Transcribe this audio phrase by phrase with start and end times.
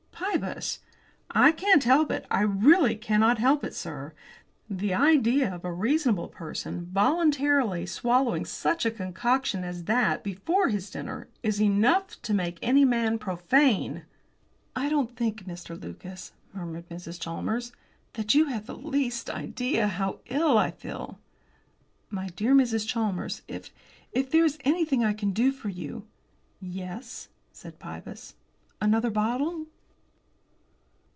[0.31, 0.79] "Pybus!"
[1.31, 2.25] "I can't help it.
[2.31, 4.13] I really cannot help it, sir.
[4.69, 10.89] The idea of a reasonable person voluntarily swallowing such a concoction as that before his
[10.89, 14.03] dinner is enough to make any man profane!"
[14.73, 15.79] "I don't think, Mr.
[15.79, 17.19] Lucas," murmured Mrs.
[17.19, 17.71] Chalmers,
[18.13, 21.19] "that you have the least idea how ill I feel."
[22.09, 22.87] "My dear Mrs.
[22.87, 23.69] Chalmers, if
[24.13, 26.07] if there is anything I can do for you."
[26.61, 28.35] "Yes," said Pybus,
[28.79, 29.65] "another bottle."